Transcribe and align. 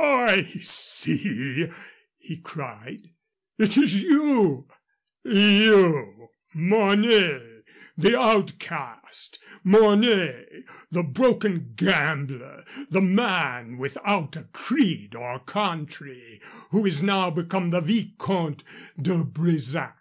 "I 0.00 0.42
see!" 0.60 1.66
he 2.18 2.36
cried. 2.36 3.10
"It 3.58 3.76
is 3.76 4.00
you 4.00 4.68
you, 5.24 6.28
Mornay, 6.54 7.62
the 7.96 8.16
outcast 8.16 9.40
Mornay, 9.64 10.44
the 10.92 11.02
broken 11.02 11.72
gambler, 11.74 12.64
the 12.88 13.00
man 13.02 13.76
without 13.76 14.36
a 14.36 14.44
creed 14.44 15.16
or 15.16 15.40
country, 15.40 16.40
who 16.70 16.86
is 16.86 17.02
now 17.02 17.30
become 17.32 17.70
the 17.70 17.80
Vicomte 17.80 18.62
de 19.02 19.24
Bresac. 19.24 19.98